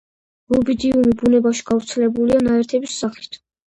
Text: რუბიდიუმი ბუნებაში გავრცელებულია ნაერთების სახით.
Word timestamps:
რუბიდიუმი 0.53 1.13
ბუნებაში 1.21 1.69
გავრცელებულია 1.71 2.43
ნაერთების 2.51 3.01
სახით. 3.03 3.45